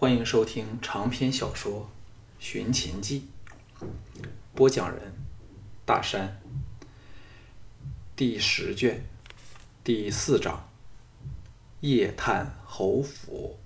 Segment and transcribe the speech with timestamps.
[0.00, 1.80] 欢迎收听长篇小说
[2.38, 3.26] 《寻秦记》，
[4.54, 5.12] 播讲人：
[5.84, 6.40] 大山。
[8.14, 9.04] 第十卷
[9.82, 10.70] 第四章：
[11.80, 13.58] 夜探侯府。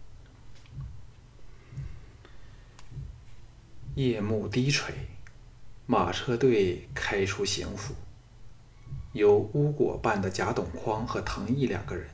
[3.96, 4.94] 夜幕低垂，
[5.84, 7.94] 马车队开出行府，
[9.12, 12.08] 由巫果扮的贾董匡和藤毅两个人，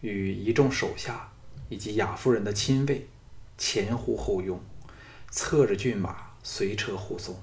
[0.00, 1.32] 与一众手下
[1.68, 3.08] 以及雅夫人的亲卫。
[3.58, 4.60] 前呼后拥，
[5.30, 7.42] 策着骏马随车护送。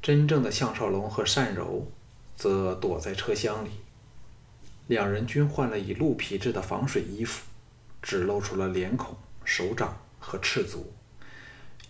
[0.00, 1.90] 真正的项少龙和单柔
[2.36, 3.70] 则躲在车厢里。
[4.86, 7.44] 两人均换了以鹿皮制的防水衣服，
[8.00, 10.92] 只露出了脸孔、手掌和赤足，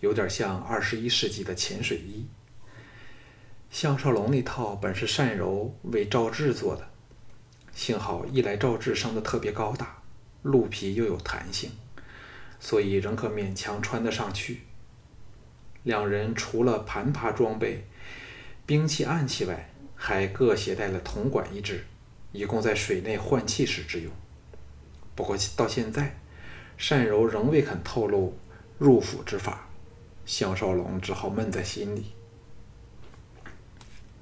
[0.01, 2.27] 有点像二十一世纪的潜水衣。
[3.71, 6.89] 项少龙那套本是单柔为赵志做的，
[7.73, 10.01] 幸好一来赵志生的特别高大，
[10.41, 11.71] 鹿皮又有弹性。
[12.59, 14.61] 所以仍可勉强穿得上去。
[15.83, 17.87] 两人除了盘爬装备、
[18.65, 21.85] 兵器暗器外，还各携带了铜管一支，
[22.31, 24.11] 以供在水内换气时之用。
[25.15, 26.17] 不过到现在，
[26.89, 28.37] 单柔仍未肯透露
[28.77, 29.67] 入府之法，
[30.25, 32.13] 项少龙只好闷在心里。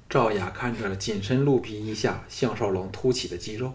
[0.08, 3.74] 赵雅看着紧身鹿皮衣下项少龙凸起的肌肉。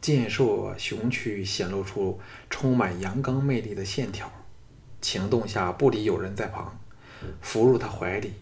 [0.00, 4.30] 健硕雄躯显露出充满阳刚魅力的线条，
[5.00, 6.78] 情动下不理有人在旁，
[7.40, 8.34] 伏入他怀里，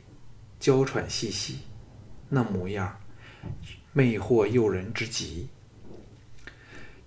[0.61, 1.61] 娇喘细细，
[2.29, 3.01] 那模样
[3.93, 5.49] 魅惑诱人之极。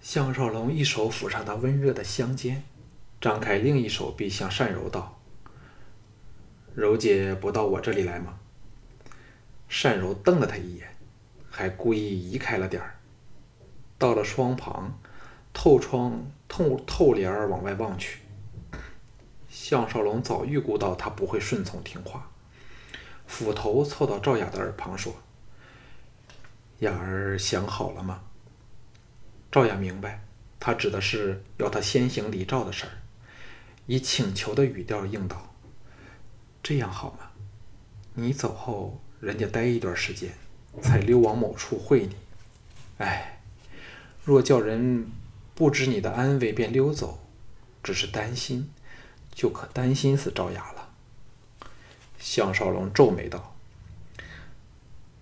[0.02, 2.64] 项少龙一手抚上他温热的香肩，
[3.22, 5.20] 张开另一手臂向善柔道
[6.73, 8.40] ：“柔姐不到我这里来吗？”
[9.70, 10.95] 善柔瞪了他一眼，
[11.52, 12.97] 还故意移开了点儿。
[13.98, 15.00] 到了窗旁，
[15.53, 18.20] 透窗透透帘儿往外望去。
[19.50, 22.30] 项少龙早预估到他不会顺从听话，
[23.25, 25.16] 斧头凑到赵雅的耳旁说
[26.80, 28.22] ：“雅儿想好了吗？”
[29.52, 30.24] 赵雅明白，
[30.59, 32.91] 他指的是要他先行离赵的事儿，
[33.88, 35.56] 以请求的语调应道
[36.62, 37.31] ：“这样好吗？
[38.13, 40.31] 你走后，人家待一段时间，
[40.84, 42.16] 才溜往某处会你。
[43.00, 43.34] 哎。”
[44.27, 45.09] 若叫人
[45.55, 47.25] 不知你的安危便溜走，
[47.81, 48.69] 只是担心，
[49.33, 50.89] 就可担心死赵雅了。
[52.19, 53.55] 项少龙皱眉道：“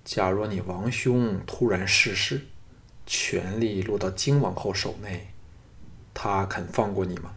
[0.03, 2.47] 假若你王兄突然逝世，
[3.05, 5.27] 权力落到金王后手内，
[6.15, 7.35] 他肯放过你吗？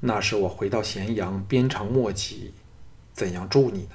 [0.00, 2.52] 那时我回到咸阳，鞭长莫及，
[3.14, 3.94] 怎样助你呢？”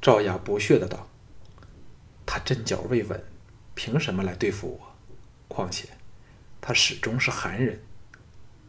[0.00, 1.08] 赵雅不屑的道
[2.24, 3.20] ：“他阵脚未稳。”
[3.78, 4.96] 凭什么来对付我？
[5.46, 5.86] 况且，
[6.60, 7.80] 他始终是韩人。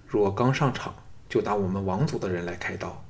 [0.07, 0.93] 若刚上场
[1.27, 3.03] 就拿我们王族的人来开刀，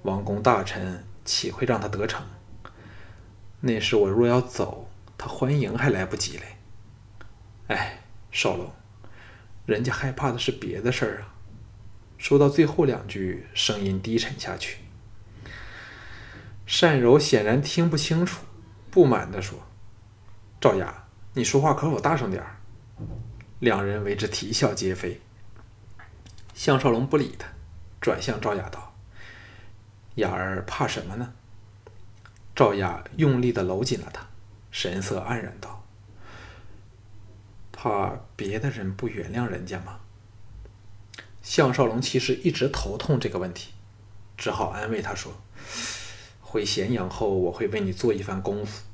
[0.00, 2.24] 王公大臣岂会让他得逞？
[3.60, 4.88] 那时我若要走，
[5.18, 6.56] 他欢迎还来不及嘞。
[7.66, 7.98] 哎，
[8.32, 8.72] 少龙，
[9.66, 11.34] 人家害怕的是别的事儿啊。
[12.16, 14.78] 说到最后两句，声音低沉下去。
[16.80, 18.46] 单柔显然听不清楚，
[18.90, 19.58] 不满地说
[20.58, 21.02] ：“赵雅。”
[21.36, 22.56] 你说话可否大声点儿？
[23.58, 25.20] 两人为之啼笑皆非。
[26.54, 27.46] 项少龙不理他，
[28.00, 28.94] 转向赵雅道
[30.16, 31.34] ：“雅儿怕什么呢？”
[32.56, 34.26] 赵雅用力的搂紧了他，
[34.70, 35.84] 神色黯然道
[37.70, 40.00] ：“怕别的人不原谅人家吗？”
[41.44, 43.74] 项少龙其实一直头痛这个问题，
[44.38, 45.34] 只好安慰他说
[46.40, 48.84] ：“回咸阳后，我会为你做一番功夫。”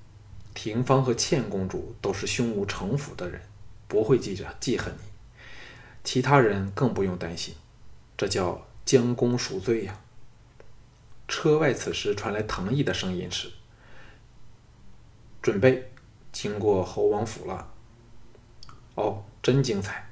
[0.54, 3.40] 廷芳和倩公主都是胸无城府的人，
[3.88, 5.00] 不会记着记恨你。
[6.04, 7.54] 其他人更不用担心，
[8.16, 10.00] 这叫将功赎罪呀。
[11.28, 13.50] 车外此时传来唐毅的声音时，
[15.40, 15.90] 准备
[16.30, 17.72] 经过侯王府了。
[18.94, 20.10] 哦，真精彩！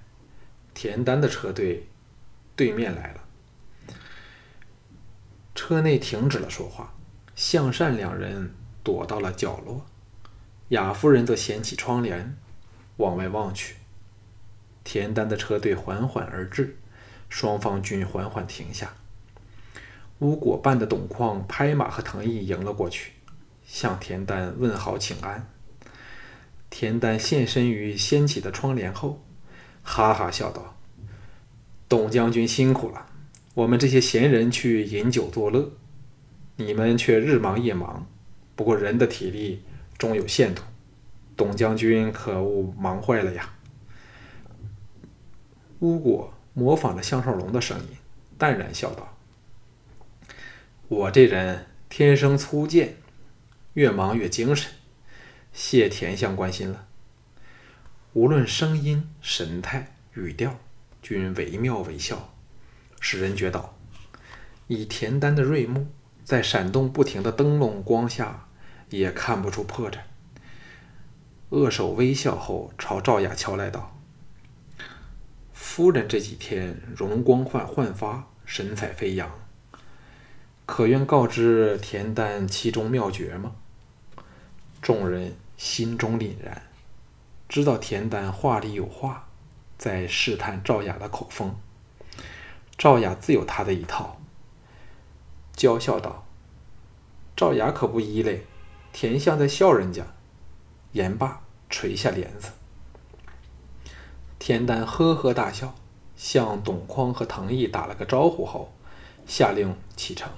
[0.72, 1.89] 田丹的车队
[2.57, 3.25] 对面来了。
[5.54, 6.95] 车内停止了说话，
[7.34, 9.84] 向善两人躲到了角落。
[10.71, 12.37] 雅夫人则掀起窗帘，
[12.99, 13.75] 往外望去。
[14.84, 16.77] 田丹的车队缓缓而至，
[17.28, 18.95] 双方均缓缓停下。
[20.21, 23.13] 乌果扮的董矿拍马和藤毅迎了过去，
[23.67, 25.49] 向田丹问好请安。
[26.71, 29.21] 田丹现身于掀起的窗帘后，
[29.83, 30.77] 哈哈笑道
[31.89, 33.07] ：“董将军辛苦了，
[33.55, 35.72] 我们这些闲人去饮酒作乐，
[36.55, 38.07] 你们却日忙夜忙。
[38.55, 39.63] 不过人的体力……”
[40.00, 40.62] 终有限度，
[41.36, 43.52] 董将军可勿忙坏了呀！
[45.80, 47.88] 巫果模仿着项少龙的声音，
[48.38, 49.18] 淡然笑道
[50.88, 52.97] ：“我这人天生粗贱，
[53.74, 54.72] 越忙越精神。
[55.52, 56.86] 谢田相关心了。
[58.14, 60.58] 无论声音、神态、语调，
[61.02, 62.32] 均惟妙惟肖，
[63.00, 63.76] 使人觉到
[64.66, 65.88] 以田丹的锐目，
[66.24, 68.47] 在闪动不停的灯笼光下，
[68.91, 69.98] 也看不出破绽。”
[71.51, 73.97] 握手微笑后，朝赵雅乔来道。
[75.53, 79.31] 夫人这几天容光焕焕发，神采飞扬。
[80.66, 83.57] 可愿告知田丹其中妙诀吗？
[84.81, 86.63] 众人心中凛然，
[87.48, 89.28] 知道田丹话里有话，
[89.77, 91.57] 在试探赵雅的口风。
[92.78, 94.21] 赵雅自有他的一套，
[95.54, 96.25] 娇笑道
[97.36, 98.47] ：“赵雅可不依嘞，
[98.92, 100.04] 田相在笑人家。”
[100.92, 102.51] 言罢，垂下帘子。
[104.41, 105.75] 田丹呵呵大笑，
[106.16, 108.72] 向董匡和唐毅打了个招呼后，
[109.25, 110.28] 下令启程。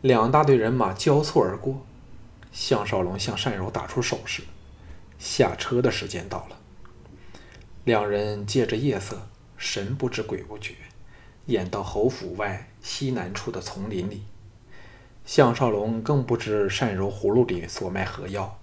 [0.00, 1.86] 两大队人马交错而过，
[2.50, 4.42] 项少龙向单柔打出手势，
[5.18, 6.58] 下车的时间到了。
[7.84, 10.74] 两人借着夜色，神不知鬼不觉，
[11.46, 14.24] 演到侯府外西南处的丛林里。
[15.28, 18.58] 项少龙更不知单柔葫芦里所卖何药，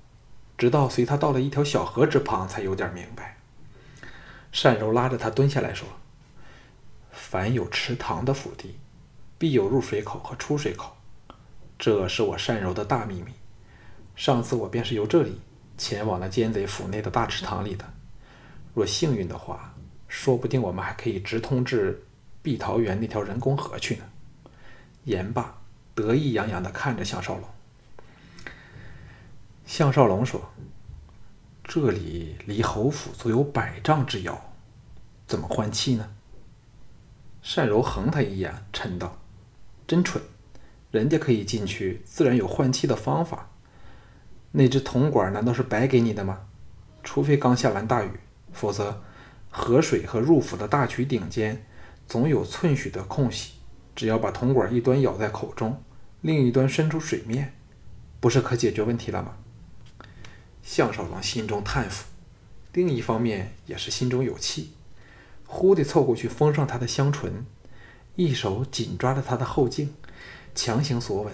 [0.58, 3.38] 直到随他到了一条小河之旁，才有点明白。
[4.64, 5.88] 单柔拉着他蹲下来说
[7.14, 8.80] ：“凡有池塘的府邸，
[9.38, 10.98] 必有入水口和出水口，
[11.78, 13.32] 这是我单柔的大秘密。
[14.16, 15.40] 上次我便是由这里
[15.78, 17.86] 前往了奸贼府内的大池塘里的。
[18.74, 19.76] 若幸运的话，
[20.08, 22.04] 说不定我们还可以直通至
[22.42, 24.04] 碧桃园那条人工河去呢。”
[25.06, 25.62] 言罢，
[25.95, 27.44] 得意洋洋地看着项少龙。
[29.65, 30.51] 项少龙说。
[31.68, 34.53] 这里离侯府足有百丈之遥，
[35.25, 36.12] 怎么换气呢？
[37.56, 39.18] 单柔横他一眼，嗔道
[39.88, 40.21] ：“真蠢！
[40.92, 43.50] 人家可以进去，自然有换气的方法。
[44.51, 46.45] 那只铜管难道是白给你的吗？
[47.03, 48.12] 除非刚下完大雨，
[48.53, 49.01] 否则
[49.50, 51.65] 河水和入府的大渠顶间
[52.07, 53.55] 总有寸许的空隙。
[53.95, 55.81] 只要把铜管一端咬在口中，
[56.21, 57.53] 另一端伸出水面，
[58.19, 59.38] 不是可解决问题了吗？”
[60.62, 62.06] 项少龙心中叹服，
[62.74, 64.74] 另一方面也是心中有气，
[65.45, 67.45] 忽地凑过去封上他的香唇，
[68.15, 69.94] 一手紧抓着他的后颈，
[70.53, 71.33] 强行索吻。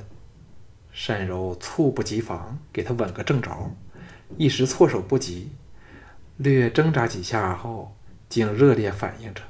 [1.07, 3.71] 单柔猝不及防，给他吻个正着，
[4.37, 5.51] 一时措手不及，
[6.37, 7.95] 略挣扎几下后，
[8.27, 9.41] 竟热烈反应着。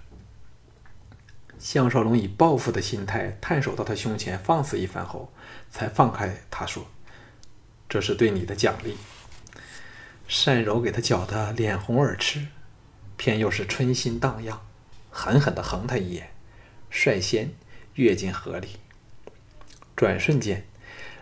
[1.62, 5.32] 项少龙以报复的心态探手到他胸前放肆一番后，
[5.70, 6.88] 才放开他说
[7.88, 8.98] ：“这是对你的奖励。”
[10.44, 12.48] 单柔给他搅得脸红耳赤，
[13.16, 14.60] 偏又是春心荡漾，
[15.12, 16.32] 狠狠地横他一眼，
[16.90, 17.52] 率先
[17.94, 18.78] 跃进河里。
[19.96, 20.66] 转瞬间，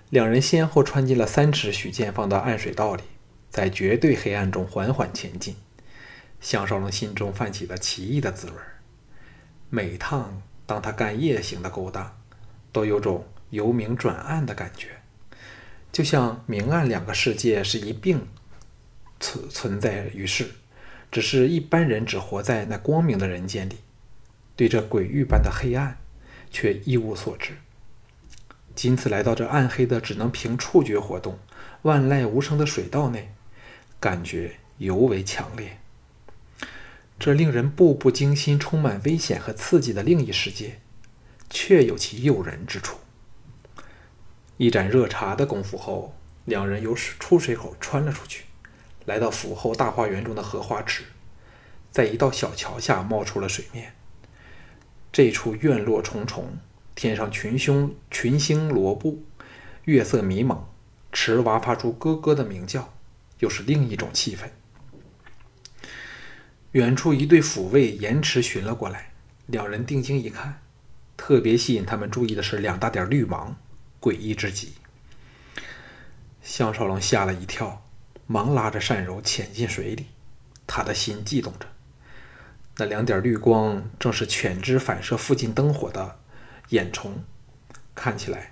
[0.09, 3.03] 两人先后穿进了三尺许见方的暗水道里，
[3.49, 5.57] 在绝对黑暗中缓缓前进。
[6.39, 8.53] 项少龙心中泛起了奇异的滋味
[9.69, 12.17] 每趟当他干夜行的勾当，
[12.71, 14.89] 都有种由明转暗的感觉，
[15.91, 18.27] 就像明暗两个世界是一并。
[19.21, 20.49] 存存在于世，
[21.11, 23.79] 只是一般人只活在那光明的人间里，
[24.55, 25.97] 对这鬼域般的黑暗
[26.49, 27.51] 却一无所知。
[28.73, 31.37] 今次来到这暗黑的、只能凭触觉活动、
[31.81, 33.33] 万籁无声的水道内，
[33.99, 35.78] 感觉尤为强烈。
[37.19, 40.79] 这令人步步惊心、充满危险和刺激的另一世界，
[41.49, 42.97] 确有其诱人之处。
[44.55, 48.45] 一盏热茶的功夫后，两人由出水口穿了出去。
[49.05, 51.03] 来到府后大花园中的荷花池，
[51.91, 53.93] 在一道小桥下冒出了水面。
[55.11, 56.59] 这处院落重重，
[56.95, 59.23] 天上群星群星罗布，
[59.83, 60.65] 月色迷蒙，
[61.11, 62.93] 池蛙发出咯咯的鸣叫，
[63.39, 64.43] 又是另一种气氛。
[66.71, 69.11] 远处一队府卫延迟寻了过来，
[69.47, 70.61] 两人定睛一看，
[71.17, 73.55] 特别吸引他们注意的是两大点绿芒，
[73.99, 74.73] 诡异之极。
[76.41, 77.85] 项少龙吓了一跳。
[78.31, 80.05] 忙拉着单柔潜进水里，
[80.67, 81.65] 他的心悸动着。
[82.77, 86.19] 那两点绿光正是犬只反射附近灯火的
[86.69, 87.23] 眼虫，
[87.95, 88.51] 看起来，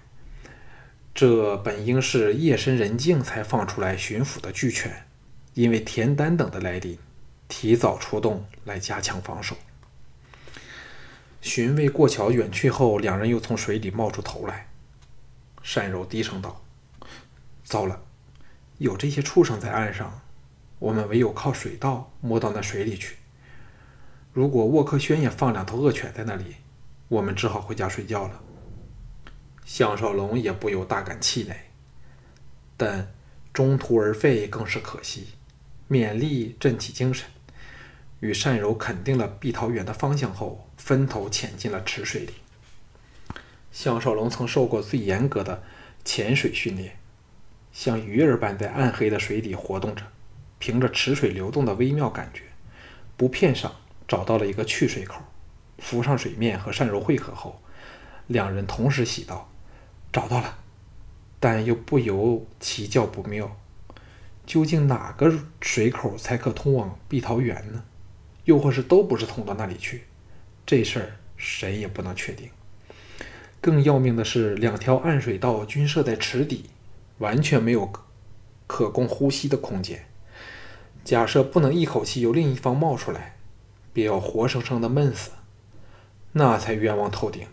[1.14, 5.06] 这本应是夜深人静才放出来巡抚的巨犬，
[5.54, 6.98] 因为田丹等的来临，
[7.48, 9.56] 提早出动来加强防守。
[11.42, 14.68] 巡卫过桥远去后，两人又从水里冒出头来。
[15.63, 16.63] 单柔低声道
[17.63, 18.01] ：“糟了。”
[18.80, 20.22] 有这些畜生在岸上，
[20.80, 23.18] 我们唯有靠水道摸到那水里去。
[24.34, 26.58] 如果沃克轩也放两头恶犬在那里，
[27.08, 28.42] 我们只好回家睡觉了。
[29.66, 31.56] 项少龙也不由大感气馁，
[32.77, 33.12] 但
[33.51, 35.30] 中途而废更是可惜，
[35.89, 37.27] 勉力振起精神，
[38.20, 42.34] 与单柔肯定了碧桃园的方向后，分头潜进了池水里。
[43.72, 45.62] 项少龙曾受过最严格的
[46.04, 46.98] 潜水训练，
[47.72, 50.04] 像鱼儿般在暗黑的水底活动着，
[50.58, 52.44] 凭着池水流动的微妙感觉，
[53.16, 53.76] 不片上
[54.08, 55.22] 找到了一个去水口，
[55.78, 57.62] 浮上水面和单柔汇合后，
[58.26, 59.50] 两人同时喜道。
[60.12, 60.58] 找到了，
[61.40, 63.56] 但又不由其叫不妙。
[64.48, 65.32] 究竟哪个
[65.62, 67.84] 水口才可通往碧桃园呢？
[68.48, 70.06] 又或是都不是通到那里去？
[70.66, 72.50] 这事儿谁也不能确定。
[73.60, 76.70] 更要命的是，两条暗水道均设在池底，
[77.18, 77.92] 完全没有
[78.66, 80.08] 可供呼吸的空间。
[81.04, 83.36] 假设不能一口气由另一方冒出来，
[83.92, 85.32] 便要活生生的闷死，
[86.32, 87.46] 那才冤枉透顶。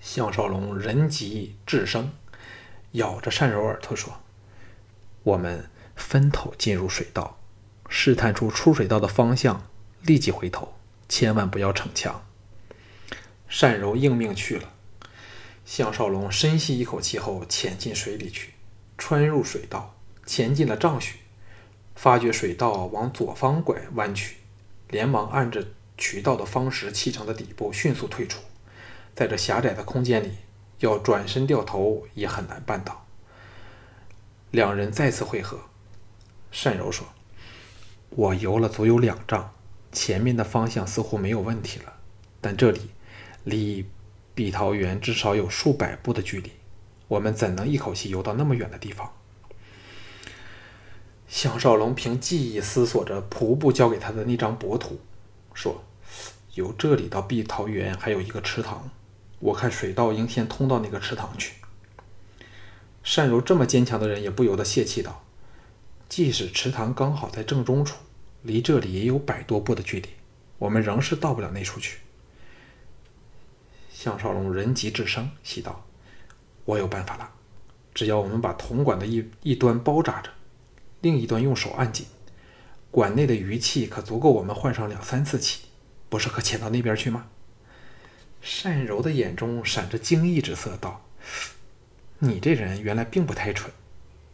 [0.00, 2.10] 项少龙人急智生，
[2.92, 4.20] 咬着单柔耳朵说
[5.24, 7.39] ：“我们分头进入水道，
[7.90, 9.66] 试探出出水道的方向，
[10.00, 10.72] 立即回头，
[11.08, 12.24] 千万不要逞强。”
[13.60, 14.72] 单柔应命去了。
[15.66, 18.54] 项少龙深吸一口气后，潜进水里去，
[18.96, 21.18] 穿入水道，前进了丈许，
[21.94, 24.36] 发觉水道往左方拐弯曲，
[24.88, 25.66] 连忙按着
[25.98, 28.40] 渠道的方石砌成的底部，迅速退出。
[29.14, 30.30] 在这狭窄的空间里，
[30.78, 33.06] 要转身掉头也很难办到。
[34.50, 35.58] 两人再次汇合，
[36.64, 37.06] 单柔说
[38.10, 39.54] ：“我游了足有两丈，
[39.92, 41.94] 前面的方向似乎没有问题了。
[42.40, 42.90] 但这里
[43.44, 43.88] 离
[44.34, 46.50] 碧桃园至少有数百步的距离，
[47.08, 49.12] 我们怎能一口气游到那么远的地方？”
[51.28, 54.98] 项少龙凭记忆思索着仆部交给他的那张薄图，
[55.54, 55.84] 说
[56.54, 58.90] ：“由这里到碧桃园还有一个池塘。”
[59.38, 61.54] 我看水道应先通到那个池塘去。
[63.02, 65.24] 善柔这么坚强的人，也不由得泄气道
[66.10, 67.96] ：“即使池塘刚好在正中处，
[68.42, 70.08] 离这里也有百多步的距离，
[70.58, 72.00] 我们仍是到不了那处去。”
[73.94, 75.86] 项少龙人急智生，喜道
[76.66, 77.30] ：“我有办法了，
[77.94, 80.30] 只要我们把铜管的一一端包扎着，
[81.00, 82.06] 另一端用手按紧，
[82.90, 85.66] 管内的余气可足够我们换上两三次气，
[86.08, 87.28] 不是可潜到那边去吗？”
[88.64, 91.06] 单柔的眼中闪着惊异之色，道
[92.18, 93.72] ：“你这人原来并不太蠢，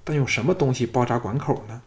[0.06, 1.82] 但用什么东西包扎管口呢？”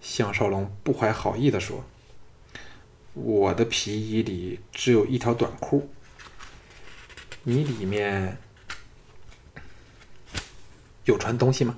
[0.00, 1.84] 项少龙不怀好意地说
[3.14, 5.90] ：“我的皮衣里只有一条短裤，
[7.42, 8.38] 你里面
[11.06, 11.76] 有穿东西吗？”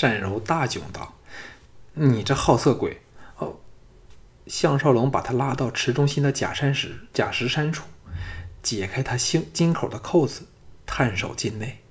[0.00, 1.16] 单柔大窘道
[1.94, 3.00] ：“你这好色鬼！”
[3.38, 3.60] 哦
[4.46, 7.84] 项少龙把他拉到池中心的假山石、假石山处，
[8.62, 10.46] 解开他心金口的扣子，
[10.86, 11.82] 探手进内，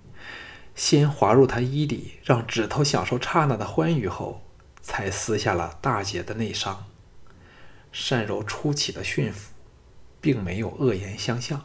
[0.76, 4.44] 先滑入他衣里，让指头享受刹那的欢愉后，
[4.82, 6.86] 才撕下了大姐的内伤。
[7.92, 9.52] 善柔初起的驯服，
[10.20, 11.64] 并没有恶言相向，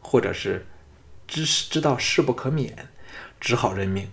[0.00, 0.64] 或者是
[1.26, 2.88] 知知道势不可免，
[3.40, 4.06] 只好认命；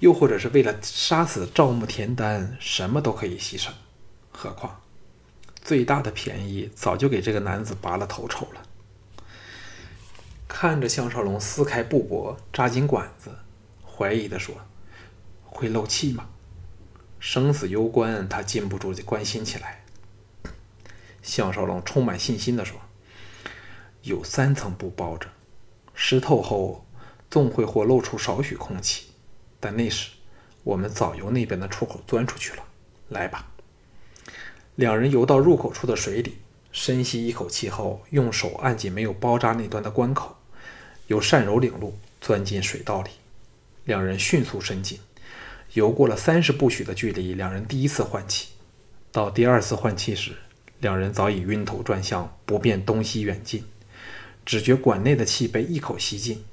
[0.00, 3.70] 又或者是为了杀死赵木田丹，什么都可以牺牲。
[4.30, 4.82] 何况。
[5.64, 8.62] 最大的便宜早就给这个男子拔了头筹了。
[10.46, 13.36] 看着项少龙撕开布帛，扎紧管子，
[13.96, 14.54] 怀疑地说
[15.44, 16.28] ：“会漏气吗？”
[17.18, 19.84] 生死攸关，他禁不住关心起来。
[21.22, 22.78] 项少龙充满信心地说
[24.02, 25.28] ：“有三层布包着，
[25.94, 26.86] 湿透后
[27.30, 29.06] 纵会或露出少许空气，
[29.58, 30.10] 但那时
[30.62, 32.62] 我们早由那边的出口钻出去了。
[33.08, 33.50] 来吧。”
[34.76, 36.36] 两人游到入口处的水里，
[36.70, 40.36] 深吸一口气后，用手按紧没有包扎那端的关口，
[41.06, 43.10] 由单柔领路，钻进水道里。
[43.86, 44.98] 两人迅速伸进，
[45.74, 48.48] 游过了三十步许的距离，两人第一次换气。
[49.12, 50.32] 到第二次换气时，
[50.80, 53.64] 两人早已晕头转向，不辨东西远近，
[54.44, 56.44] 只觉管内的气被一口吸尽。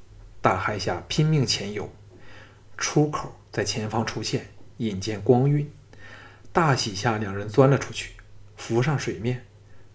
[0.42, 1.92] 大海下拼命前游，
[2.78, 5.68] 出口在前方出现，引见光晕。
[6.52, 8.12] 大喜下，两人钻了出去，
[8.56, 9.44] 浮上水面，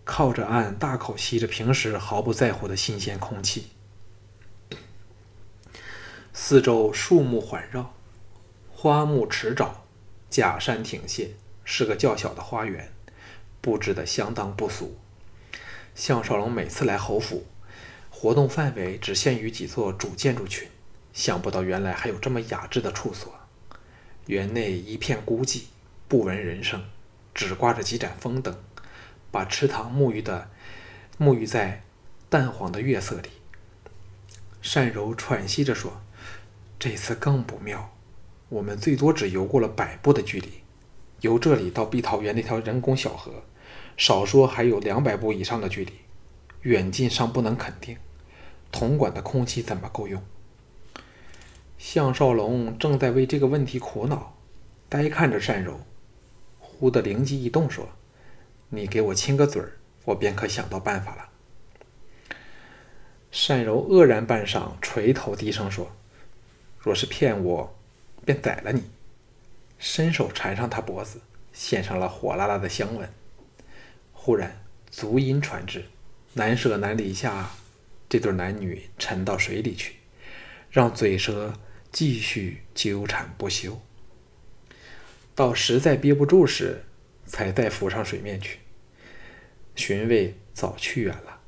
[0.03, 3.67] 靠着岸，大口吸着平时毫不在乎的新鲜空气。
[6.41, 7.93] 四周树木环绕，
[8.71, 9.71] 花木池沼，
[10.31, 11.31] 假山亭榭，
[11.65, 12.91] 是个较小的花园，
[13.61, 14.97] 布置的相当不俗。
[15.97, 17.45] 项少龙每次来侯府，
[18.09, 20.69] 活动范围只限于几座主建筑群，
[21.13, 23.35] 想不到原来还有这么雅致的处所。
[24.27, 25.65] 园内一片孤寂。
[26.07, 26.85] 不闻人声，
[27.35, 28.57] 只挂着几盏风灯，
[29.31, 30.49] 把池塘沐浴的
[31.19, 31.83] 沐浴在
[32.31, 33.29] 淡黄的月色里。
[34.63, 36.01] 单柔喘息着说
[36.79, 37.93] ：“这次更不妙，
[38.49, 40.49] 我们最多只游过了百步的距离，
[41.23, 43.33] 由这里到碧桃园那条人工小河，
[43.97, 45.93] 少说还有两百步以上的距离，
[46.63, 47.97] 远近尚不能肯定。
[48.71, 50.23] 铜管的空气怎么够用？”
[51.79, 54.37] 项少龙正在为这个问题苦恼，
[54.89, 55.81] 呆看着单柔，
[56.61, 57.89] 忽的灵机一动，说
[58.71, 59.73] ：“你给我亲个嘴儿，
[60.05, 61.29] 我便可想到办法了。”
[63.49, 65.91] 单柔愕然半晌，垂头低声说
[66.89, 67.79] ：“若是骗我，
[68.25, 68.85] 便宰了你。”
[69.79, 71.21] 伸手缠上他脖子，
[71.53, 73.07] 献上了火辣辣的香吻。
[74.15, 75.85] 忽然足音传至，
[76.33, 77.51] 难舍难离下，
[78.09, 79.97] 这对男女沉到水里去，
[80.71, 81.53] 让嘴舌
[81.93, 83.79] 继续纠缠不休。
[85.35, 86.83] 到实在憋不住时，
[87.27, 88.61] 才再浮上水面去。
[89.77, 91.41] 寻味早去远了。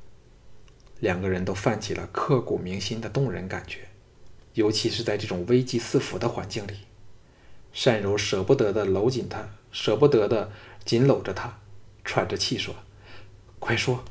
[0.99, 3.79] 两个人都泛起了刻骨铭心的动人感觉，
[4.53, 6.79] 尤其是在这种危机四伏的环境里，
[7.83, 10.51] 单柔舍不得的搂紧他，舍不得的
[10.83, 11.59] 紧搂着他，
[12.03, 12.75] 喘着气说
[13.59, 14.03] ：“快说。”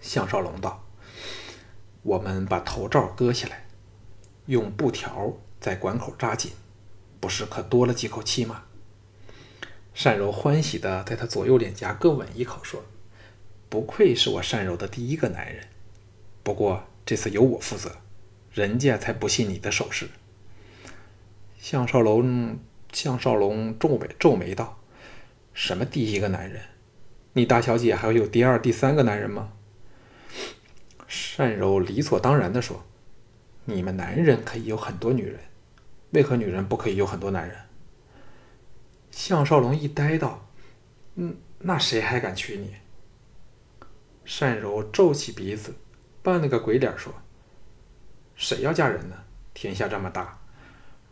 [0.00, 0.84] 项少龙道
[2.02, 3.66] ：“我们把头罩割下来，
[4.46, 6.52] 用布条在管口扎紧，
[7.20, 8.64] 不是可多了几口气吗？”
[10.02, 12.84] 单柔欢喜的在他左右脸颊各吻一口，说。
[13.68, 15.66] 不愧是我单柔的第一个男人，
[16.42, 17.96] 不过这次由我负责，
[18.52, 20.08] 人家才不信你的手势。
[21.58, 22.58] 项少龙，
[22.92, 24.80] 项少龙皱眉皱眉道
[25.54, 26.60] ：“什么第一个男人？
[27.32, 29.52] 你大小姐还会有第二、第三个男人吗？”
[31.36, 32.84] 单柔理所当然的说
[33.64, 35.40] ：“你们男人可以有很多女人，
[36.10, 37.56] 为何女人不可以有很多男人？”
[39.10, 40.46] 项少龙一呆道
[41.16, 42.74] ：“嗯，那谁还敢娶你？”
[44.38, 45.74] 单柔皱起鼻子，
[46.22, 47.14] 扮了个鬼脸说
[48.36, 49.16] ：“谁要嫁人呢？
[49.54, 50.38] 天下这么大，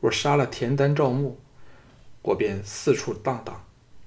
[0.00, 1.38] 若杀了田丹、赵牧，
[2.22, 3.64] 我便四处荡荡，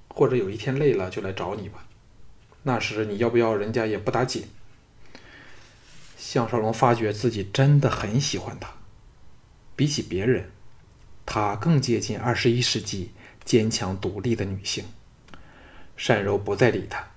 [0.09, 1.85] 或者有一天累了就来找你吧。
[2.63, 4.47] 那时你要不要人家也不打紧。”
[6.17, 8.71] 项少龙发觉自己真的很喜欢她，
[9.75, 10.49] 比起别人，
[11.25, 13.11] 她更接近二十一世纪
[13.45, 14.85] 坚强独立的女性。
[15.95, 17.07] 单柔不再理他。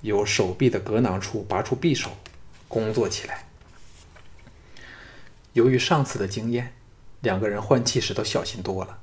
[0.00, 2.10] 由手臂的格囊处拔出匕首，
[2.66, 3.46] 工作起来。
[5.52, 6.74] 由于上次的经验，
[7.20, 8.98] 两个人换气时都小心多了，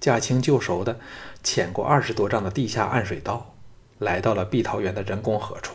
[0.00, 1.00] 驾轻就熟的
[1.42, 3.54] 潜过二十多丈的地下暗水道，
[3.98, 5.74] 来到了碧桃园的人工河处，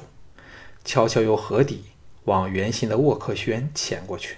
[0.86, 1.86] 悄悄由河底
[2.24, 4.38] 往圆形的沃克轩潜过去。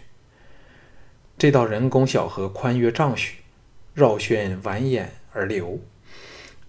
[1.37, 3.37] 这道人工小河宽约丈许，
[3.93, 5.79] 绕轩蜿蜒而流，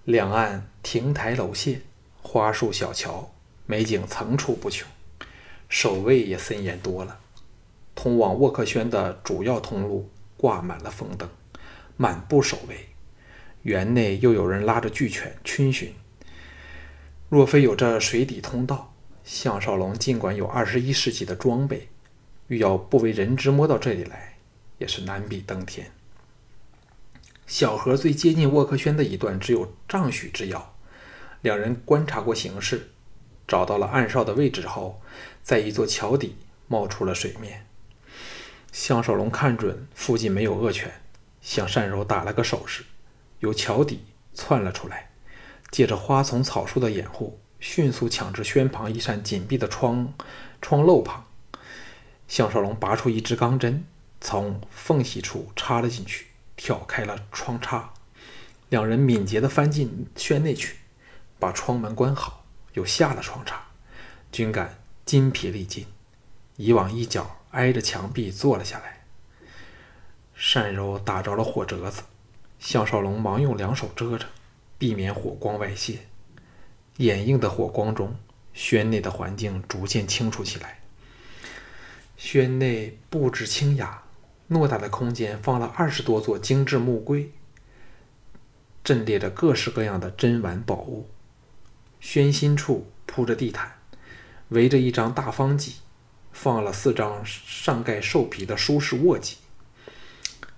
[0.05, 1.79] 两岸亭台楼榭，
[2.23, 3.33] 花树小桥。
[3.69, 4.89] 美景层出不穷，
[5.69, 7.19] 守卫也森严多了。
[7.97, 11.29] 通往沃克轩的主要通路挂满了风灯，
[11.97, 12.91] 满布守卫。
[13.63, 15.93] 园内又有人拉着巨犬逡巡。
[17.29, 21.89] 若非有这水底通道，项少龙尽管有二十一世纪的装备，
[22.47, 24.37] 欲要不为人知摸到这里来，
[24.79, 25.91] 也是难比登天。
[27.47, 30.77] 小河最接近沃克轩的一段只有丈许之遥，
[31.41, 32.91] 两人观察过形势。
[33.49, 35.01] 找到了暗哨的位置后，
[35.43, 36.37] 在一座桥底
[36.69, 37.67] 冒出了水面。
[38.79, 41.01] 项少龙看准附近没有恶犬，
[41.41, 42.85] 向单柔打了个手势，
[43.39, 45.09] 由桥底窜了出来，
[45.71, 50.13] 借着花丛草树的掩护，迅速抢至轩旁一扇紧闭的窗
[50.61, 51.25] 窗漏旁。
[52.29, 53.83] 项少龙拔出一支钢针，
[54.21, 57.95] 从缝隙处插了进去，挑开了窗插。
[58.69, 60.77] 两人敏捷地翻进轩内去，
[61.39, 62.45] 把窗门关好。
[62.75, 63.69] 又下了窗插，
[64.31, 65.87] 均感筋疲力尽，
[66.57, 69.01] 以往一角挨着墙壁坐了下来。
[70.55, 72.03] 单柔打着了火折子，
[72.59, 74.27] 项少龙忙用两手遮着，
[74.79, 76.01] 避免火光外泄。
[76.99, 78.17] 掩映的火光中，
[78.55, 80.81] 轩内的环境逐渐清楚起来。
[82.17, 84.03] 轩内布置清雅，
[84.49, 87.33] 偌大的空间放了二十多座精致木柜，
[88.83, 91.09] 阵列着各式各样的珍玩宝物。
[92.01, 93.75] 轩心处铺着地毯，
[94.49, 95.77] 围着一张大方几，
[96.39, 99.39] 放了四张上盖兽皮的舒适卧几。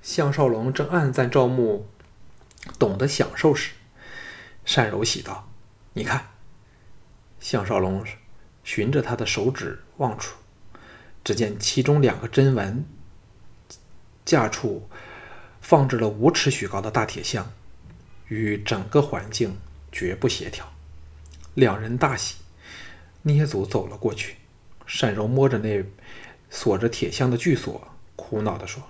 [0.02, 1.88] 项少龙正暗赞赵牧
[2.78, 3.70] 懂得享受时，
[4.66, 5.48] 单柔喜道
[5.94, 6.30] ：“你看。”
[7.38, 8.04] 项少龙
[8.64, 10.36] 循着他的手指望出，
[11.22, 12.84] 只见其中两个针纹
[14.24, 14.90] 架处
[15.60, 17.52] 放置了五尺许高的大铁箱，
[18.26, 19.56] 与整个环境。
[19.90, 20.70] 绝不协调。
[21.54, 22.36] 两人大喜，
[23.22, 24.36] 捏足走了过去。
[25.00, 25.84] 单柔摸着那
[26.50, 28.82] 锁着铁箱的巨锁，苦恼地说：“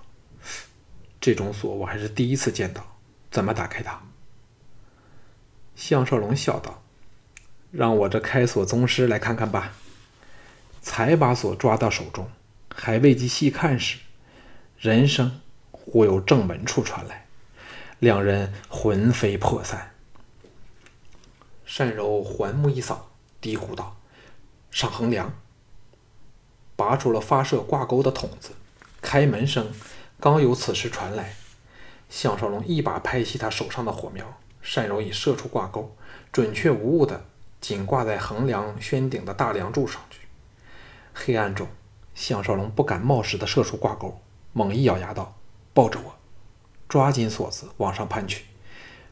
[1.19, 2.97] 这种锁我还是第一次见到，
[3.29, 4.01] 怎么打开它？”
[5.75, 6.81] 向少龙笑道
[7.71, 9.73] ：“让我这开锁宗师来看看吧。”
[10.81, 12.31] 才把锁抓到手中，
[12.73, 13.99] 还未及细看时，
[14.79, 17.27] 人声忽由正门处传来，
[17.99, 19.91] 两人魂飞魄散。
[21.77, 23.97] 单柔环目一扫，低呼道
[24.71, 25.31] ：“上横梁！”
[26.79, 28.51] 拔出了发射挂钩的筒子，
[29.01, 29.69] 开门声
[30.17, 31.35] 刚由此时传来，
[32.09, 34.25] 项少龙一把拍熄他手上的火苗，
[34.73, 35.93] 单柔已射出挂钩，
[36.31, 37.25] 准确无误的
[37.59, 40.21] 紧挂在横梁轩顶的大梁柱上去。
[41.13, 41.67] 黑暗中，
[42.15, 44.17] 项少龙不敢冒失的射出挂钩，
[44.53, 45.35] 猛一咬牙道
[45.75, 46.15] ：“抱着我！”
[46.87, 48.45] 抓紧锁子往上攀去。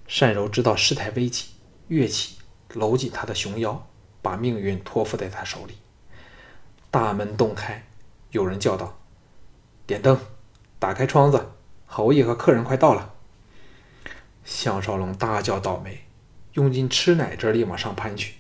[0.07, 1.47] 单柔知道事态危急，
[1.89, 2.37] 跃起，
[2.75, 3.85] 搂紧他的熊腰，
[4.21, 5.75] 把命运托付在他手里。
[6.97, 7.83] 大门洞开，
[8.31, 8.97] 有人叫道
[9.85, 10.19] ：“点灯，
[10.79, 11.51] 打开窗子，
[11.85, 13.13] 侯爷和客人快到了。”
[14.43, 16.05] 项少龙大叫倒霉，
[16.53, 18.37] 用尽吃奶之力往上攀去，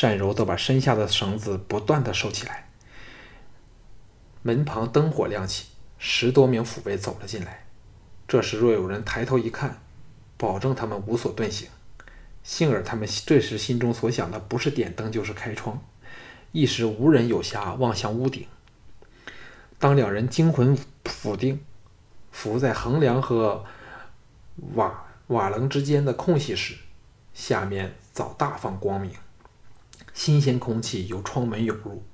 [0.00, 2.68] 单柔则把身下的绳子不断的收起来。
[4.42, 7.64] 门旁灯火亮起，十多名府卫走了进来。
[8.26, 9.80] 这时若有人抬头一看，
[10.36, 11.68] 保证他们无所遁形。
[12.42, 15.80] 幸而他们这时心中所想的不是点灯，就是开窗。
[16.54, 18.46] 一时无人有暇望向屋顶。
[19.76, 21.60] 当两人惊魂甫定，
[22.30, 23.64] 伏在横梁和
[24.74, 26.76] 瓦瓦棱之间的空隙时，
[27.34, 29.10] 下面早大放光明，
[30.12, 32.04] 新鲜空气由窗门涌入，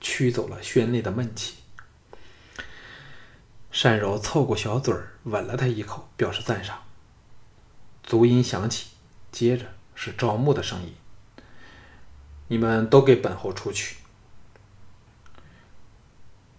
[0.00, 1.56] 驱走了轩内的闷气。
[3.82, 6.78] 单柔凑过小嘴儿吻了他一口，表示赞赏。
[8.02, 8.92] 足音响起，
[9.30, 10.94] 接着是赵牧的声音。
[12.52, 13.96] 你们都给本侯出去！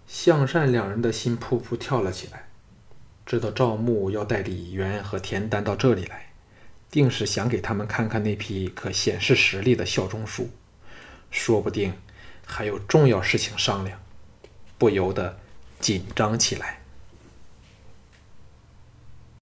[0.07, 2.47] 向善两人的心扑扑跳了起来，
[3.27, 6.33] 知道赵牧要带李渊和田丹到这里来，
[6.89, 10.49] 定是想给他们看看那批可显示实力的效忠书，
[11.29, 11.93] 说不定
[12.43, 14.01] 还有重要事情商量，
[14.79, 15.37] 不由得
[15.79, 16.79] 紧张起来。